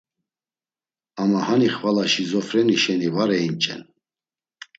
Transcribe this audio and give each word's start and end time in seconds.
Ama 1.21 1.39
hani 1.47 1.69
xvala 1.75 2.05
şizofreni 2.13 2.77
şeni 2.83 3.09
var 3.15 3.29
einç̌en. 3.37 3.81